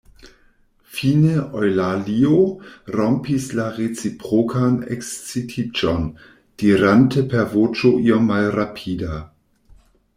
[0.93, 2.37] Fine Eŭlalio
[2.95, 6.11] rompis la reciprokan ekscitiĝon,
[6.63, 9.25] dirante per voĉo iom malrapida: